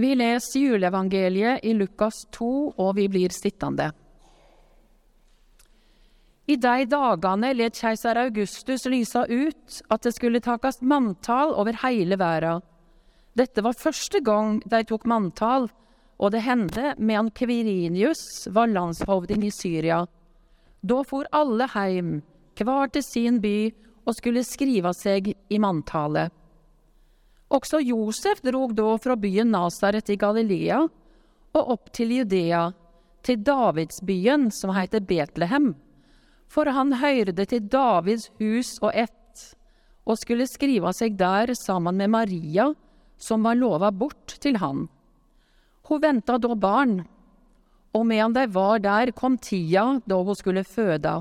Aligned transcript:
Vi 0.00 0.14
leser 0.16 0.60
juleevangeliet 0.60 1.64
i 1.64 1.74
Lukas 1.76 2.22
2, 2.32 2.46
og 2.80 2.94
vi 2.96 3.04
blir 3.12 3.34
sittende. 3.36 3.90
I 6.48 6.56
de 6.56 6.86
dagene 6.88 7.50
let 7.54 7.76
keiser 7.76 8.18
Augustus 8.18 8.86
lysa 8.88 9.26
ut 9.28 9.76
at 9.92 10.06
det 10.06 10.14
skulle 10.16 10.40
takast 10.40 10.80
manntall 10.80 11.52
over 11.52 11.76
hele 11.82 12.16
verden. 12.18 12.64
Dette 13.36 13.62
var 13.62 13.76
første 13.76 14.22
gang 14.24 14.58
de 14.64 14.80
tok 14.88 15.04
manntall, 15.06 15.68
og 16.18 16.32
det 16.32 16.42
hendte 16.48 16.94
medan 16.96 17.28
Kvirinius 17.36 18.48
var 18.56 18.72
landshovding 18.72 19.44
i 19.46 19.52
Syria. 19.54 20.02
Da 20.80 21.04
for 21.04 21.28
alle 21.36 21.68
heim, 21.76 22.18
hver 22.56 22.88
til 22.92 23.04
sin 23.04 23.38
by, 23.44 23.70
og 24.08 24.16
skulle 24.16 24.48
skrive 24.48 24.96
seg 24.96 25.34
i 25.36 25.60
manntallet. 25.60 26.32
Også 27.50 27.80
Josef 27.82 28.42
drog 28.46 28.76
da 28.78 28.94
fra 29.02 29.16
byen 29.18 29.50
Nasaret 29.50 30.10
i 30.12 30.16
Galilea 30.18 30.84
og 31.58 31.72
opp 31.74 31.90
til 31.96 32.12
Judea, 32.14 32.68
til 33.26 33.40
Davidsbyen 33.42 34.48
som 34.54 34.70
heter 34.76 35.02
Betlehem, 35.02 35.72
for 36.50 36.70
han 36.70 36.94
høyrde 37.00 37.46
til 37.50 37.66
Davids 37.70 38.28
hus 38.38 38.76
og 38.78 38.94
ett, 38.94 39.42
og 40.06 40.18
skulle 40.18 40.46
skrive 40.46 40.92
seg 40.94 41.18
der 41.18 41.52
sammen 41.58 41.98
med 41.98 42.14
Maria, 42.14 42.70
som 43.18 43.42
var 43.44 43.58
lova 43.58 43.90
bort 43.90 44.38
til 44.40 44.56
han. 44.62 44.86
Hun 45.90 46.02
venta 46.02 46.38
da 46.38 46.54
barn, 46.54 47.00
og 47.90 48.06
medan 48.06 48.34
de 48.36 48.46
var 48.54 48.78
der, 48.78 49.10
kom 49.10 49.36
tida 49.42 49.98
da 50.06 50.22
hun 50.22 50.38
skulle 50.38 50.64
føde, 50.64 51.18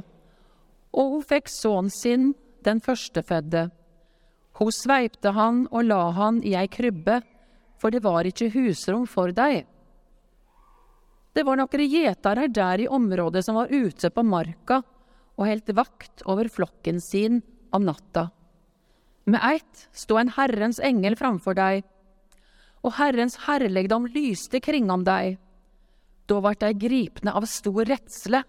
og 0.93 1.11
hun 1.15 1.25
fikk 1.25 1.49
sønnen 1.49 1.89
sin, 1.93 2.31
den 2.65 2.81
førstefødde. 2.85 3.69
Hun 4.59 4.71
sveipte 4.75 5.31
han 5.35 5.63
og 5.71 5.85
la 5.87 6.01
han 6.17 6.41
i 6.43 6.55
ei 6.59 6.67
krybbe, 6.67 7.21
for 7.79 7.95
det 7.95 8.03
var 8.03 8.27
ikke 8.27 8.49
husrom 8.51 9.05
for 9.07 9.31
dei. 9.31 9.63
Det 11.31 11.45
var 11.47 11.59
nokre 11.59 11.85
gjetere 11.87 12.49
der 12.51 12.83
i 12.83 12.89
området 12.91 13.45
som 13.45 13.55
var 13.55 13.71
ute 13.71 14.09
på 14.11 14.25
marka 14.25 14.81
og 15.39 15.45
heldt 15.47 15.71
vakt 15.77 16.25
over 16.27 16.49
flokken 16.51 16.99
sin 16.99 17.39
om 17.71 17.85
natta. 17.87 18.27
Med 19.29 19.39
eitt 19.45 19.85
sto 19.95 20.17
en 20.19 20.33
Herrens 20.35 20.81
engel 20.83 21.15
framfor 21.15 21.55
dei, 21.55 21.83
og 22.83 22.95
Herrens 22.97 23.37
herligdom 23.45 24.07
lyste 24.11 24.59
kringom 24.63 25.05
dei. 25.07 25.37
Da 26.27 26.39
vart 26.43 26.63
dei 26.63 26.73
gripne 26.75 27.31
av 27.35 27.47
stor 27.47 27.87
redsle. 27.87 28.41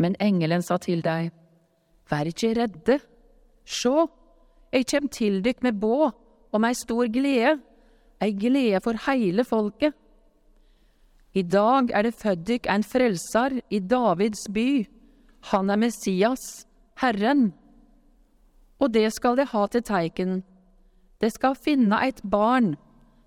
Men 0.00 0.16
engelen 0.20 0.64
sa 0.64 0.78
til 0.80 1.04
dei, 1.04 1.30
Vær 2.10 2.26
ikkje 2.26 2.54
redde. 2.58 2.96
Sjå, 3.62 4.08
eg 4.72 4.86
kjem 4.86 5.08
til 5.10 5.40
dykk 5.44 5.64
med 5.66 5.80
båd 5.82 6.12
om 6.54 6.66
ei 6.66 6.74
stor 6.78 7.08
glede, 7.10 7.58
ei 8.22 8.32
glede 8.36 8.80
for 8.84 8.98
heile 9.06 9.44
folket. 9.46 9.94
I 11.34 11.42
dag 11.46 11.90
er 11.94 12.06
det 12.06 12.18
født 12.18 12.46
dykk 12.46 12.66
ein 12.70 12.82
frelsar 12.82 13.54
i 13.70 13.78
Davids 13.78 14.48
by. 14.50 14.84
Han 15.52 15.70
er 15.70 15.78
Messias, 15.78 16.66
Herren. 16.98 17.52
Og 18.80 18.90
det 18.92 19.12
skal 19.14 19.38
de 19.38 19.46
ha 19.46 19.66
til 19.66 19.84
teiken. 19.86 20.40
De 21.20 21.30
skal 21.30 21.54
finne 21.54 22.00
eit 22.02 22.22
barn 22.24 22.74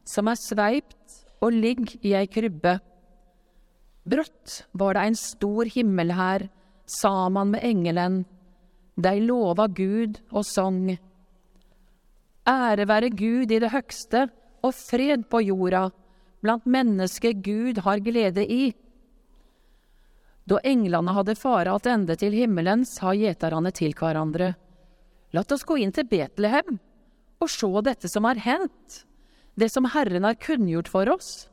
som 0.09 0.28
er 0.28 0.39
sveipt 0.39 1.23
og 1.44 1.55
ligg 1.55 1.95
i 2.02 2.13
ei 2.17 2.28
krybbe. 2.28 2.80
Brått 4.03 4.63
var 4.75 4.97
det 4.97 5.05
ein 5.05 5.16
stor 5.16 5.69
himmelhær 5.72 6.50
saman 7.00 7.53
med 7.53 7.63
engelen 7.63 8.23
De 9.00 9.13
lova 9.23 9.67
Gud 9.67 10.19
og 10.31 10.44
song. 10.45 10.91
Ære 12.49 12.88
være 12.88 13.09
Gud 13.09 13.52
i 13.52 13.59
det 13.59 13.72
høgste 13.72 14.27
og 14.63 14.73
fred 14.75 15.27
på 15.31 15.39
jorda, 15.44 15.89
blant 16.44 16.66
mennesker 16.67 17.38
Gud 17.39 17.80
har 17.85 18.03
glede 18.03 18.44
i. 18.44 18.73
Da 20.44 20.59
englene 20.67 21.13
hadde 21.16 21.38
fara 21.39 21.77
attende 21.77 22.17
til 22.19 22.35
himmelen, 22.35 22.84
sa 22.84 23.13
gjeterne 23.16 23.72
til 23.72 23.95
hverandre, 23.95 24.53
Lat 25.34 25.50
oss 25.50 25.63
gå 25.66 25.79
inn 25.81 25.94
til 25.94 26.06
Betlehem 26.06 26.75
og 27.41 27.50
se 27.50 27.68
dette 27.88 28.09
som 28.12 28.28
har 28.28 28.38
hendt, 28.38 29.00
det 29.57 29.72
som 29.73 29.88
Herren 29.89 30.28
har 30.28 30.38
kunngjort 30.38 30.91
for 30.91 31.09
oss. 31.09 31.47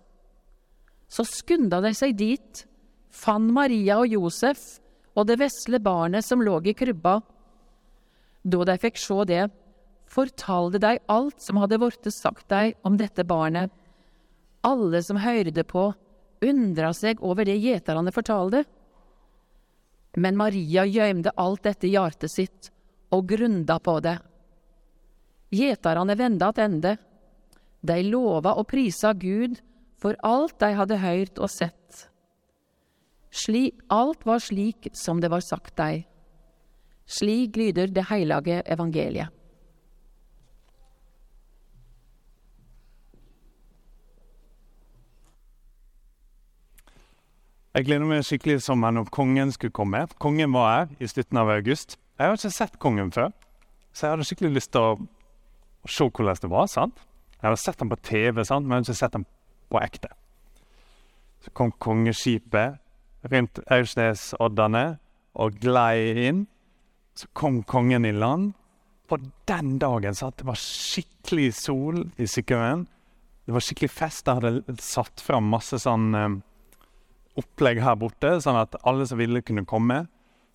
Så 1.08 1.24
skunda 1.24 1.80
de 1.80 1.94
seg 1.96 2.12
dit, 2.18 2.64
fann 3.08 3.48
Maria 3.56 3.96
og 4.02 4.12
Josef 4.12 4.80
og 5.16 5.26
det 5.30 5.38
vesle 5.40 5.80
barnet 5.82 6.26
som 6.26 6.44
lå 6.44 6.60
i 6.68 6.76
krybba. 6.76 7.18
Da 8.44 8.66
de 8.68 8.76
fikk 8.80 9.00
se 9.00 9.16
det, 9.32 9.48
fortalte 10.10 10.80
deg 10.82 11.02
alt 11.10 11.40
som 11.42 11.60
hadde 11.62 11.78
vorte 11.80 12.10
sagt 12.14 12.48
deg 12.50 12.74
om 12.86 12.98
dette 12.98 13.24
barnet. 13.24 13.70
Alle 14.66 15.00
som 15.06 15.20
høyrde 15.22 15.64
på, 15.64 15.90
undra 16.44 16.92
seg 16.96 17.22
over 17.24 17.46
det 17.48 17.56
gjeterne 17.60 18.12
fortalte. 18.12 18.64
Men 20.18 20.36
Maria 20.36 20.84
gjøymde 20.88 21.32
alt 21.38 21.64
dette 21.68 21.86
i 21.86 21.94
hjertet 21.94 22.32
sitt 22.32 22.70
og 23.14 23.28
grunda 23.30 23.78
på 23.82 23.98
det. 24.04 24.18
Gjeterne 25.54 26.16
venda 26.18 26.50
attende. 26.50 26.96
De 27.80 27.96
lova 28.04 28.56
og 28.60 28.68
prisa 28.70 29.14
Gud 29.16 29.58
for 30.00 30.16
alt 30.26 30.58
de 30.60 30.74
hadde 30.76 31.00
høyrt 31.00 31.40
og 31.40 31.50
sett. 31.52 32.06
Sli, 33.30 33.68
alt 33.94 34.24
var 34.26 34.42
slik 34.42 34.90
som 34.96 35.20
det 35.22 35.30
var 35.30 35.44
sagt 35.44 35.76
dei. 35.78 36.02
Slik 37.06 37.56
lyder 37.58 37.90
det 37.90 38.08
heilage 38.10 38.60
evangeliet. 38.66 39.39
Jeg 47.70 47.86
gleder 47.86 48.08
meg 48.10 48.24
skikkelig 48.26 48.64
som 48.64 48.82
om 48.82 49.04
kongen 49.14 49.52
skulle 49.54 49.70
komme. 49.70 50.00
Kongen 50.18 50.50
var 50.50 50.70
her 50.72 50.88
i 50.98 51.06
slutten 51.06 51.38
av 51.38 51.52
august. 51.54 51.94
Jeg 52.18 52.26
har 52.26 52.34
ikke 52.34 52.50
sett 52.50 52.80
kongen 52.82 53.12
før, 53.14 53.30
så 53.94 54.06
jeg 54.06 54.14
hadde 54.16 54.26
skikkelig 54.26 54.56
lyst 54.56 54.72
til 54.74 54.82
å, 54.82 54.96
se 55.86 56.08
hvordan 56.08 56.40
det 56.42 56.50
var. 56.50 56.66
sant? 56.66 56.98
Jeg 57.36 57.46
hadde 57.46 57.60
sett 57.62 57.80
ham 57.80 57.92
på 57.92 58.00
TV, 58.02 58.42
sant? 58.44 58.66
men 58.66 58.74
jeg 58.74 58.80
hadde 58.80 58.90
ikke 58.90 59.02
sett 59.04 59.14
ham 59.14 59.26
på 59.70 59.80
ekte. 59.80 60.10
Så 61.46 61.54
kom 61.54 61.70
kongeskipet 61.78 63.30
rundt 63.30 63.62
Aursnesoddene 63.70 64.84
og 65.38 65.62
glei 65.62 66.26
inn. 66.26 66.44
Så 67.14 67.30
kom 67.32 67.62
kongen 67.62 68.04
i 68.04 68.12
land. 68.12 68.52
På 69.06 69.16
den 69.46 69.78
dagen 69.78 70.14
så 70.14 70.34
det 70.34 70.44
var 70.46 70.58
skikkelig 70.58 71.54
sol 71.54 72.02
i 72.18 72.26
Sykkylven. 72.26 72.88
Det 73.46 73.54
var 73.54 73.62
skikkelig 73.62 73.94
fest. 73.94 74.26
Jeg 74.26 74.42
hadde 74.42 74.82
satt 74.82 75.22
fram 75.22 75.48
masse 75.54 75.78
sånn 75.80 76.12
um, 76.18 76.40
opplegg 77.38 77.80
her 77.84 77.98
borte, 78.00 78.32
sånn 78.42 78.58
at 78.58 78.74
alle 78.88 79.06
som 79.06 79.20
ville, 79.20 79.42
kunne 79.44 79.66
komme. 79.68 80.04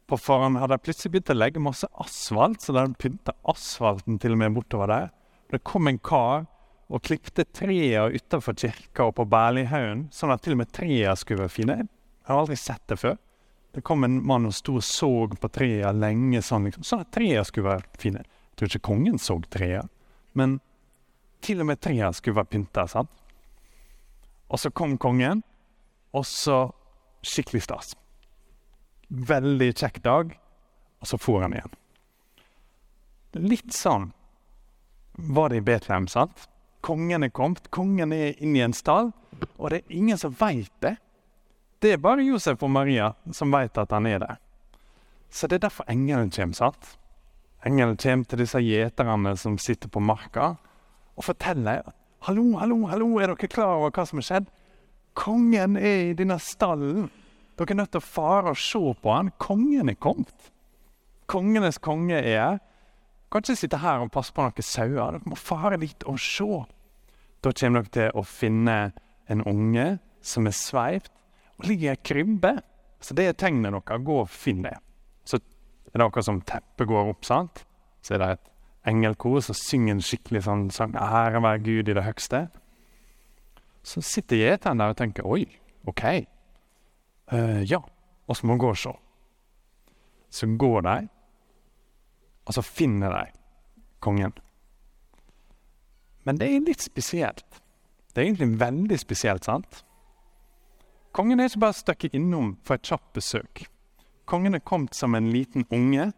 På 0.09 0.17
forhånd 0.21 0.59
hadde 0.61 0.77
jeg 0.77 0.85
plutselig 0.85 1.13
begynt 1.13 1.31
å 1.33 1.37
legge 1.37 1.63
masse 1.63 1.87
asfalt, 2.03 2.61
så 2.61 2.75
de 2.75 2.85
pynta 2.99 3.33
asfalten 3.49 4.19
til 4.21 4.35
og 4.35 4.41
med 4.41 4.57
bortover 4.57 4.91
der. 4.91 5.07
Det 5.53 5.63
kom 5.65 5.89
en 5.89 6.01
kar 6.01 6.45
og 6.85 7.01
klipte 7.05 7.45
trærne 7.49 8.13
utenfor 8.13 8.57
kirka 8.59 9.07
og 9.07 9.15
på 9.17 9.25
Berlinghaugen, 9.29 10.07
sånn 10.13 10.33
at 10.33 10.43
til 10.45 10.53
og 10.53 10.61
med 10.61 10.73
trærne 10.75 11.15
skulle 11.17 11.45
være 11.45 11.53
fine. 11.53 11.77
Jeg 11.85 12.29
har 12.29 12.41
aldri 12.41 12.57
sett 12.59 12.83
det 12.91 12.99
før. 13.01 13.17
Det 13.75 13.83
kom 13.83 14.05
en 14.05 14.21
mann 14.23 14.47
og 14.47 14.53
sto 14.55 14.77
og 14.79 14.85
så 14.85 15.09
på 15.41 15.51
trærne 15.51 15.95
lenge, 15.97 16.43
sånn, 16.45 16.69
liksom. 16.69 16.85
sånn 16.85 17.01
at 17.05 17.11
trærne 17.15 17.43
skulle 17.47 17.71
være 17.71 17.99
fine. 18.01 18.21
Jeg 18.21 18.59
tror 18.59 18.71
ikke 18.71 18.87
kongen 18.91 19.19
så 19.19 19.39
trærne, 19.51 19.89
men 20.37 20.59
til 21.45 21.61
og 21.61 21.69
med 21.71 21.81
trærne 21.81 22.13
skulle 22.15 22.37
være 22.37 22.53
pynta. 22.53 22.85
Og 24.45 24.61
så 24.61 24.69
kom 24.69 24.99
kongen, 25.01 25.41
og 26.15 26.25
så 26.27 26.59
skikkelig 27.25 27.65
stas. 27.65 27.95
Veldig 29.09 29.71
kjekk 29.75 30.01
dag, 30.05 30.35
og 31.01 31.09
så 31.09 31.19
for 31.21 31.43
han 31.43 31.55
igjen. 31.57 31.73
Litt 33.35 33.75
sånn 33.75 34.13
var 35.15 35.51
det 35.51 35.59
i 35.59 35.65
Betlehem, 35.65 36.07
sant? 36.11 36.47
Kongen 36.85 37.25
er 37.25 37.33
kommet, 37.35 37.67
kongen 37.73 38.13
er 38.15 38.35
inne 38.39 38.59
i 38.59 38.65
en 38.65 38.75
stall, 38.75 39.11
og 39.57 39.71
det 39.71 39.81
er 39.81 39.97
ingen 39.97 40.19
som 40.19 40.35
veit 40.39 40.71
det. 40.83 40.95
Det 41.83 41.95
er 41.95 42.01
bare 42.01 42.23
Josef 42.23 42.63
og 42.63 42.71
Maria 42.71 43.11
som 43.35 43.51
veit 43.53 43.77
at 43.77 43.91
han 43.91 44.07
er 44.07 44.21
der. 44.23 44.37
Så 45.29 45.49
det 45.51 45.59
er 45.59 45.67
derfor 45.67 45.87
engelen 45.91 46.31
kommer, 46.31 46.55
sant? 46.55 46.95
Engelen 47.65 47.97
kommer 47.99 48.29
til 48.29 48.43
disse 48.43 48.61
gjeterne 48.63 49.35
som 49.39 49.57
sitter 49.59 49.91
på 49.91 50.03
marka, 50.03 50.55
og 51.15 51.27
forteller 51.27 51.83
Hallo, 52.25 52.55
hallo, 52.57 52.87
hallo, 52.89 53.07
er 53.21 53.29
dere 53.29 53.47
klar 53.51 53.75
over 53.75 53.91
hva 53.93 54.05
som 54.09 54.17
har 54.17 54.25
skjedd? 54.25 54.47
Kongen 55.15 55.77
er 55.79 56.11
i 56.11 56.15
denne 56.17 56.37
stallen. 56.43 57.09
Dere 57.55 57.71
er 57.71 57.79
nødt 57.79 57.93
til 57.95 58.03
å 58.03 58.05
fare 58.05 58.51
og 58.51 58.59
se 58.59 58.81
på 59.01 59.13
han. 59.15 59.31
Kongen 59.39 59.89
er 59.89 59.99
kommet. 59.99 60.51
Kongenes 61.31 61.79
konge 61.79 62.19
er 62.19 62.39
her. 62.39 62.57
Kan 63.31 63.43
ikke 63.43 63.57
sitte 63.57 63.79
her 63.81 64.03
og 64.03 64.11
passe 64.13 64.35
på 64.35 64.43
noen 64.43 64.65
sauer. 64.65 65.15
Dere 65.15 65.31
må 65.31 65.39
fare 65.39 65.79
dit 65.81 66.03
og 66.07 66.19
se. 66.21 66.63
Da 67.43 67.53
kommer 67.55 67.85
dere 67.85 67.93
til 67.95 68.19
å 68.19 68.25
finne 68.27 68.77
en 69.31 69.43
unge 69.47 69.85
som 70.25 70.47
er 70.49 70.55
sveipt, 70.57 71.11
og 71.57 71.69
ligger 71.69 71.87
i 71.87 71.93
ei 71.93 72.01
krybbe. 72.01 72.55
Så 72.99 73.15
det 73.17 73.27
er 73.29 73.37
tegnet 73.37 73.71
deres. 73.71 74.03
Gå 74.05 74.19
og 74.23 74.29
finn 74.29 74.63
det. 74.65 74.75
Så 75.25 75.39
er 75.39 75.99
det 75.99 76.05
akkurat 76.05 76.27
som 76.27 76.41
teppet 76.41 76.89
går 76.89 77.11
opp, 77.13 77.25
sant? 77.25 77.63
Så 78.03 78.15
er 78.15 78.21
det 78.21 78.29
et 78.35 78.51
engelkor 78.91 79.39
som 79.41 79.57
synger 79.57 79.95
en 79.95 80.05
skikkelig 80.05 80.43
sånn 80.45 80.69
sang 80.71 80.93
'Ære 80.93 81.41
være 81.41 81.63
Gud 81.63 81.89
i 81.89 81.93
det 81.93 82.03
høgste'. 82.03 82.47
Så 83.85 84.01
sitter 84.01 84.39
gjeteren 84.39 84.81
der 84.81 84.93
og 84.93 84.97
tenker 84.97 85.27
oi, 85.29 85.43
OK. 85.85 86.03
Uh, 87.29 87.61
ja, 87.61 87.81
oss 88.27 88.41
må 88.43 88.57
gå 88.57 88.71
og 88.73 88.79
se. 88.81 88.93
Så 90.33 90.49
går 90.59 90.81
de, 90.87 90.95
og 92.45 92.57
så 92.57 92.63
finner 92.65 93.13
de 93.13 93.23
kongen. 94.03 94.33
Men 96.25 96.41
det 96.41 96.49
er 96.49 96.65
litt 96.65 96.81
spesielt. 96.81 97.61
Det 98.13 98.21
er 98.21 98.31
egentlig 98.31 98.59
veldig 98.59 98.97
spesielt, 98.99 99.45
sant? 99.45 99.83
Kongen 101.15 101.39
er 101.39 101.51
ikke 101.51 101.61
bare 101.67 101.77
stukket 101.77 102.17
innom 102.17 102.55
for 102.65 102.75
et 102.75 102.89
kjapt 102.89 103.13
besøk. 103.15 103.67
Kongen 104.25 104.57
er 104.57 104.65
kommet 104.65 104.97
som 104.97 105.15
en 105.15 105.29
liten 105.31 105.67
unge 105.71 106.09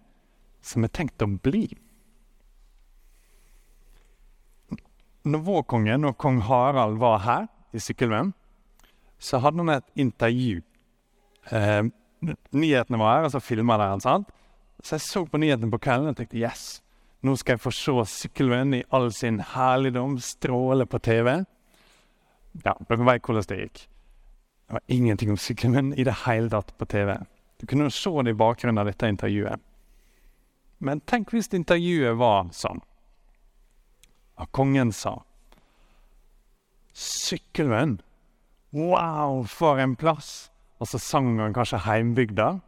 som 0.63 0.87
er 0.87 0.93
tenkt 0.95 1.21
å 1.21 1.27
bli. 1.27 1.67
Når 5.27 5.43
vår 5.43 5.67
konge, 5.67 5.99
når 5.99 6.15
kong 6.15 6.39
Harald 6.47 7.01
var 7.03 7.19
her 7.27 7.47
i 7.75 7.81
Sykkylven, 7.83 8.33
så 9.19 9.41
hadde 9.41 9.63
han 9.63 9.73
et 9.77 9.87
intervju. 9.99 10.61
Eh, 11.51 11.83
nyhetene 12.51 12.99
var 13.01 13.17
her, 13.17 13.27
og 13.27 13.33
så 13.33 13.41
filma 13.43 13.77
de 13.79 13.89
han. 13.91 14.03
sant? 14.03 14.29
Så 14.83 14.95
jeg 14.95 15.05
så 15.07 15.25
på 15.25 15.39
nyhetene 15.41 15.71
på 15.73 15.81
kvelden 15.81 16.11
og 16.11 16.17
tenkte 16.19 16.37
yes, 16.37 16.81
nå 17.25 17.33
skal 17.35 17.55
jeg 17.55 17.63
få 17.63 17.73
se 17.73 17.95
Sykkylven 18.13 18.75
i 18.77 18.83
all 18.93 19.09
sin 19.13 19.39
herligdom 19.53 20.19
stråle 20.21 20.85
på 20.85 20.99
TV. 21.01 21.39
Ja, 22.63 22.73
dere 22.89 23.05
vet 23.05 23.25
hvordan 23.25 23.47
det 23.49 23.61
gikk. 23.63 23.87
Det 24.67 24.75
var 24.77 24.83
ingenting 24.87 25.31
om 25.31 25.39
Sykkylven 25.39 25.93
i 25.97 26.05
det 26.05 26.13
hele 26.25 26.51
tatt 26.53 26.73
på 26.77 26.85
TV. 26.85 27.15
Du 27.57 27.65
kunne 27.65 27.87
jo 27.87 27.95
se 27.95 28.11
det 28.23 28.35
i 28.35 28.37
bakgrunnen 28.37 28.81
av 28.81 28.89
dette 28.89 29.09
intervjuet. 29.09 29.61
Men 30.77 31.01
tenk 31.09 31.31
hvis 31.33 31.49
intervjuet 31.57 32.19
var 32.19 32.51
sånn 32.53 32.83
Og 34.37 34.51
kongen 34.53 34.91
sa 34.93 35.23
Sykkylven, 37.27 37.97
wow, 38.71 39.43
for 39.43 39.81
en 39.83 39.97
plass! 39.99 40.49
Og 40.79 40.87
så 40.87 40.99
sang 41.01 41.33
han 41.41 41.55
kanskje 41.55 41.81
heimbygda. 41.83 42.59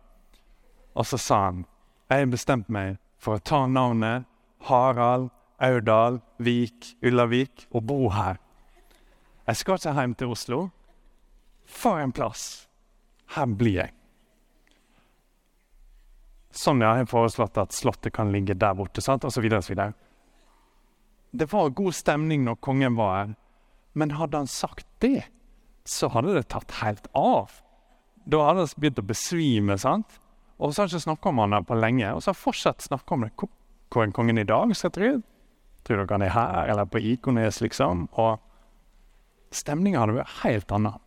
Og 0.97 1.05
så 1.07 1.19
sa 1.21 1.43
han 1.45 1.67
jeg 2.09 2.23
har 2.23 2.31
bestemt 2.31 2.71
meg 2.73 2.97
for 3.21 3.37
å 3.37 3.43
ta 3.45 3.59
navnet 3.69 4.25
Harald, 4.65 5.29
Aurdal, 5.61 6.17
Vik, 6.41 6.95
Ullavik 7.05 7.67
og 7.69 7.85
bo 7.85 8.07
her. 8.15 8.39
Jeg 9.45 9.59
skal 9.59 9.77
ikke 9.77 9.93
hjem 9.93 10.15
til 10.17 10.33
Oslo. 10.33 10.59
For 11.69 12.01
en 12.01 12.15
plass! 12.15 12.65
Her 13.35 13.45
blir 13.45 13.75
jeg. 13.83 13.93
Sonja 16.49 16.95
har 16.97 17.05
foreslått 17.05 17.59
at 17.61 17.75
Slottet 17.77 18.15
kan 18.15 18.33
ligge 18.33 18.57
der 18.57 18.73
borte, 18.73 19.05
sant? 19.05 19.23
og 19.23 19.31
så 19.31 19.41
videre, 19.45 19.61
og 19.61 19.67
så 19.67 19.75
videre. 19.75 19.93
Det 21.29 21.45
var 21.51 21.69
god 21.77 21.93
stemning 21.93 22.41
når 22.47 22.57
kongen 22.57 22.97
var 22.97 23.13
her, 23.19 23.35
men 23.93 24.15
hadde 24.17 24.43
han 24.43 24.49
sagt 24.49 24.87
det, 25.03 25.23
så 25.85 26.09
hadde 26.13 26.35
det 26.35 26.49
tatt 26.53 26.79
helt 26.83 27.07
av. 27.17 27.61
Da 28.29 28.43
hadde 28.45 28.65
han 28.67 28.81
begynt 28.81 29.01
å 29.01 29.07
besvime, 29.09 29.77
sant? 29.81 30.19
og 30.59 30.73
så 30.73 30.81
har 30.81 30.87
han 30.87 30.91
ikke 30.91 31.07
snakka 31.07 31.29
om 31.29 31.37
han 31.39 31.65
på 31.65 31.75
lenge. 31.79 32.07
Og 32.13 32.21
så 32.21 32.29
har 32.29 32.35
han 32.35 32.43
fortsatt 32.43 32.83
snakka 32.83 33.15
om 33.15 33.21
det 33.23 33.31
hvor 33.89 34.03
er 34.03 34.11
kongen 34.11 34.37
i 34.37 34.43
dag, 34.43 34.75
Så 34.75 34.87
jeg 34.87 34.93
tror, 34.93 35.21
Tror 35.83 35.97
dere 35.97 36.11
han 36.11 36.21
er 36.21 36.29
her 36.29 36.69
eller 36.69 36.85
på 36.85 36.99
Ikones, 36.99 37.61
liksom? 37.61 38.09
Og 38.11 38.39
stemninga 39.51 39.99
hadde 39.99 40.17
vært 40.17 40.41
helt 40.43 40.71
annet. 40.71 40.99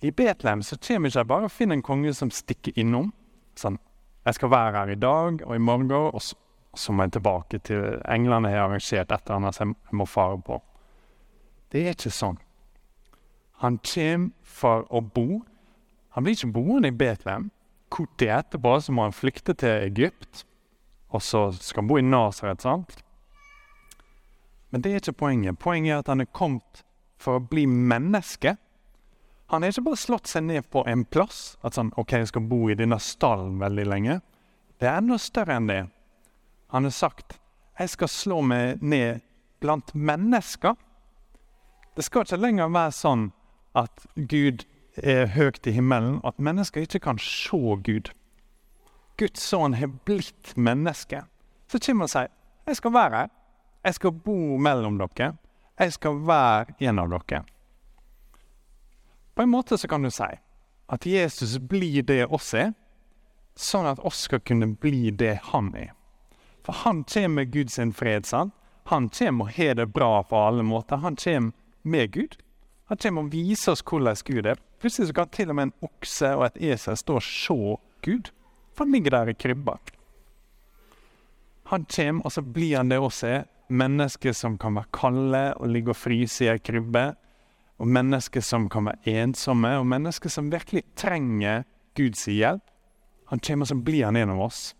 I 0.00 0.10
Betlehem 0.10 0.62
så 0.62 0.76
kommer 0.78 1.08
ikke 1.08 1.18
jeg 1.18 1.26
bare 1.26 1.44
og 1.44 1.52
finner 1.52 1.74
en 1.74 1.82
konge 1.82 2.14
som 2.14 2.30
stikker 2.30 2.72
innom. 2.76 3.12
Sånn, 3.58 3.78
jeg 4.24 4.34
skal 4.34 4.50
være 4.50 4.78
her 4.78 4.92
i 4.94 5.00
dag 5.00 5.42
og 5.42 5.54
i 5.56 5.58
morgen, 5.58 5.90
og 5.90 6.22
så, 6.22 6.36
så 6.76 6.92
må 6.92 7.02
jeg 7.04 7.16
tilbake 7.18 7.58
til 7.58 8.00
England. 8.08 8.46
Jeg 8.46 8.60
har 8.60 8.68
arrangert 8.68 9.12
et 9.12 9.26
eller 9.26 9.36
annet 9.36 9.58
som 9.58 9.74
jeg 9.74 9.98
må 9.98 10.06
fare 10.06 10.38
på. 10.38 10.60
Det 11.74 11.82
er 11.82 11.96
ikke 11.96 12.14
sånn. 12.14 12.38
Han 13.64 13.80
kommer 13.82 14.30
for 14.46 14.86
å 14.94 15.02
bo. 15.02 15.42
Han 16.14 16.24
blir 16.24 16.38
ikke 16.38 16.54
boende 16.54 16.92
i 16.92 16.96
Betlehem. 16.96 17.50
Kort 17.90 18.14
tid 18.18 18.30
etterpå 18.38 18.78
så 18.80 18.94
må 18.94 19.08
han 19.08 19.14
flykte 19.14 19.56
til 19.58 19.82
Egypt 19.90 20.44
og 21.14 21.22
så 21.22 21.52
skal 21.52 21.84
han 21.84 21.88
bo 21.88 21.98
i 21.98 22.02
Nasaret, 22.02 22.62
sant? 22.64 22.98
Men 24.70 24.82
det 24.82 24.90
er 24.90 25.02
ikke 25.02 25.20
poenget. 25.22 25.58
Poenget 25.62 25.92
er 25.94 26.00
at 26.02 26.10
han 26.10 26.24
er 26.24 26.30
kommet 26.34 26.82
for 27.22 27.38
å 27.38 27.44
bli 27.46 27.68
menneske. 27.70 28.56
Han 29.52 29.62
har 29.62 29.70
ikke 29.70 29.84
bare 29.86 30.00
slått 30.02 30.30
seg 30.30 30.48
ned 30.48 30.66
på 30.74 30.82
en 30.90 31.04
plass, 31.06 31.54
at 31.62 31.78
sånn, 31.78 31.92
ok, 32.00 32.16
jeg 32.24 32.32
skal 32.32 32.48
bo 32.50 32.64
i 32.66 32.78
denne 32.78 32.98
stallen 32.98 33.60
veldig 33.62 33.84
lenge. 33.86 34.18
Det 34.82 34.90
er 34.90 34.98
enda 34.98 35.20
større 35.22 35.60
enn 35.60 35.70
det. 35.70 35.82
Han 36.74 36.88
har 36.88 36.96
sagt 36.96 37.38
jeg 37.78 37.90
skal 37.90 38.10
slå 38.10 38.40
meg 38.46 38.82
ned 38.82 39.22
blant 39.62 39.94
mennesker. 39.94 40.74
Det 41.96 42.02
skal 42.02 42.24
ikke 42.24 42.40
lenger 42.42 42.72
være 42.74 42.94
sånn 42.94 43.28
at 43.78 44.06
Gud 44.14 44.64
er 44.96 45.28
høyt 45.34 45.66
i 45.66 45.74
himmelen, 45.74 46.18
og 46.22 46.34
at 46.34 46.42
mennesker 46.42 46.86
ikke 46.86 47.02
kan 47.06 47.18
se 47.22 47.58
Gud. 47.86 48.10
Guds 49.18 49.42
sønn 49.42 49.76
har 49.78 49.92
blitt 50.06 50.56
menneske, 50.56 51.22
så 51.70 51.78
kommer 51.78 52.04
han 52.04 52.10
og 52.10 52.14
sier 52.14 52.32
jeg 52.64 52.78
skal 52.78 52.94
være 52.94 53.16
her. 53.18 53.32
Jeg 53.84 53.94
skal 53.98 54.12
bo 54.24 54.56
mellom 54.56 54.96
dere. 54.96 55.34
Jeg 55.78 55.92
skal 55.92 56.22
være 56.24 56.74
en 56.88 56.98
av 57.02 57.10
dere. 57.12 57.42
På 59.34 59.42
en 59.42 59.52
måte 59.52 59.76
så 59.78 59.88
kan 59.90 60.02
du 60.02 60.10
si 60.14 60.30
at 60.94 61.06
Jesus 61.06 61.58
blir 61.58 62.02
det 62.02 62.24
oss 62.26 62.54
er, 62.54 62.72
sånn 63.56 63.86
at 63.86 64.00
oss 64.00 64.24
skal 64.26 64.40
kunne 64.40 64.70
bli 64.80 65.10
det 65.10 65.36
han 65.50 65.74
er. 65.76 65.92
For 66.64 66.72
han 66.84 67.04
kommer 67.04 67.42
med 67.42 67.52
Guds 67.52 67.78
fred. 67.94 68.26
sant? 68.26 68.54
Han 68.84 69.08
kommer 69.08 69.44
og 69.44 69.52
har 69.52 69.74
det 69.74 69.92
bra 69.92 70.22
på 70.22 70.36
alle 70.36 70.62
måter. 70.62 70.96
Han 70.96 71.16
kommer 71.16 71.52
med 71.84 72.12
Gud. 72.12 72.36
Han 72.90 73.00
kommer 73.00 73.24
og 73.24 73.32
viser 73.32 73.72
oss 73.72 73.84
hvordan 73.84 74.16
Gud 74.26 74.46
er. 74.46 74.60
Plutselig 74.80 75.08
så 75.08 75.16
kan 75.16 75.32
til 75.32 75.52
og 75.52 75.56
med 75.56 75.70
en 75.70 75.76
okse 75.86 76.34
og 76.36 76.46
et 76.50 76.62
esel 76.72 76.96
stå 77.00 77.18
og 77.20 77.24
se 77.24 77.58
Gud. 78.04 78.30
For 78.74 78.84
han 78.84 78.92
ligger 78.92 79.14
der 79.14 79.32
i 79.32 79.36
krybba. 79.38 79.78
Han 81.70 81.86
kommer, 81.88 82.24
og 82.24 82.32
så 82.32 82.42
blir 82.42 82.76
han 82.76 82.90
det 82.92 82.98
også 83.00 83.26
er. 83.26 83.44
Mennesker 83.68 84.34
som 84.36 84.58
kan 84.60 84.76
være 84.76 84.92
kalde 84.92 85.44
og 85.56 85.68
ligge 85.72 85.94
og 85.94 85.96
fryse 85.96 86.44
i 86.44 86.50
ei 86.52 86.60
krybbe. 86.60 87.14
Og 87.80 87.88
mennesker 87.88 88.44
som 88.44 88.68
kan 88.70 88.90
være 88.90 89.16
ensomme, 89.22 89.72
og 89.78 89.86
mennesker 89.86 90.30
som 90.30 90.52
virkelig 90.52 90.84
trenger 90.96 91.64
Guds 91.96 92.26
hjelp. 92.28 92.62
Han 93.32 93.40
kommer, 93.40 93.64
og 93.64 93.72
så 93.72 93.80
blir 93.80 94.04
han 94.04 94.16
en 94.20 94.34
av 94.36 94.44
oss. 94.44 94.74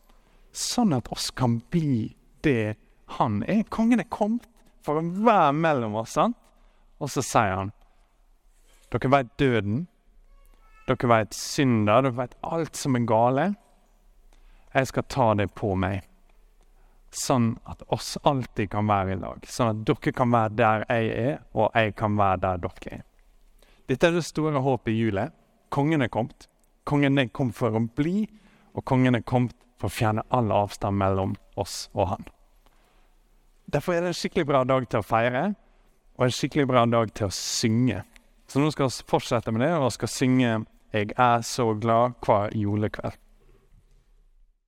Sånn 0.53 0.93
at 0.95 1.09
oss 1.11 1.31
kan 1.35 1.59
bli 1.73 2.13
det 2.45 2.77
han 3.17 3.43
er. 3.49 3.65
Kongen 3.73 4.05
er 4.05 4.11
kommet 4.13 4.45
for 4.85 5.01
å 5.01 5.07
være 5.25 5.53
mellom 5.57 5.97
oss. 5.97 6.15
sant? 6.19 6.37
Og 7.03 7.11
så 7.11 7.25
sier 7.25 7.57
han 7.59 7.73
Dere 8.95 9.11
veit 9.11 9.31
døden. 9.41 9.87
Dere 10.87 11.09
veit 11.11 11.35
synder. 11.35 12.05
Dere 12.05 12.15
veit 12.15 12.37
alt 12.47 12.79
som 12.79 12.95
er 12.95 13.07
gale. 13.09 13.47
Jeg 14.75 14.91
skal 14.91 15.07
ta 15.11 15.27
det 15.39 15.49
på 15.55 15.73
meg. 15.79 16.05
Sånn 17.15 17.53
at 17.71 17.83
oss 17.95 18.17
alltid 18.27 18.71
kan 18.73 18.87
være 18.91 19.15
i 19.15 19.19
lag. 19.19 19.43
Sånn 19.47 19.73
at 19.73 19.83
dere 19.87 20.15
kan 20.15 20.31
være 20.35 20.55
der 20.59 20.87
jeg 20.89 21.11
er, 21.25 21.37
og 21.55 21.75
jeg 21.75 21.95
kan 21.99 22.17
være 22.19 22.41
der 22.43 22.63
dere 22.67 22.97
er. 22.99 23.05
Dette 23.91 24.09
er 24.09 24.17
det 24.17 24.25
store 24.27 24.63
håpet 24.65 24.95
i 24.95 24.97
julet. 24.99 25.35
Kongen 25.75 26.03
er 26.03 26.11
kommet. 26.11 26.49
Kongen 26.87 27.19
er 27.19 27.31
kommet 27.35 27.57
for 27.59 27.75
å 27.75 27.83
bli, 27.99 28.25
og 28.75 28.85
kongen 28.87 29.17
er 29.19 29.27
kommet 29.27 29.55
for 29.81 29.91
å 29.91 29.95
fjerne 29.95 30.25
all 30.35 30.51
avstand 30.55 30.99
mellom 31.01 31.35
oss 31.61 31.89
og 31.95 32.11
han. 32.13 32.27
Derfor 33.71 33.95
er 33.95 34.05
det 34.05 34.13
en 34.13 34.19
skikkelig 34.19 34.47
bra 34.49 34.63
dag 34.69 34.87
til 34.91 35.01
å 35.01 35.07
feire, 35.07 35.45
og 36.19 36.27
en 36.27 36.35
skikkelig 36.35 36.69
bra 36.71 36.85
dag 36.87 37.13
til 37.15 37.29
å 37.29 37.35
synge. 37.35 38.03
Så 38.49 38.63
nå 38.63 38.71
skal 38.71 38.91
vi 38.91 39.07
fortsette 39.11 39.53
med 39.55 39.65
det, 39.67 39.73
og 39.75 39.93
skal 39.93 40.09
synge 40.09 40.65
'Jeg 40.95 41.11
er 41.19 41.41
så 41.43 41.75
glad' 41.75 42.15
hver 42.23 42.51
julekveld. 42.55 43.24